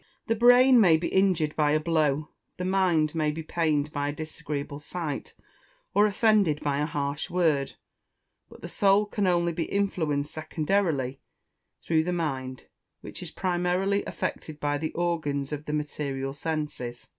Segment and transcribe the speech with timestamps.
[0.25, 4.11] The brain may be injured by a blow; the mind may be pained by a
[4.11, 5.35] disagreeable sight,
[5.93, 7.73] or offended by a harsh word;
[8.49, 11.19] but the Soul can only be influenced secondarily
[11.83, 12.65] through the mind,
[13.01, 17.07] which is primarily affected by the organs of the material senses.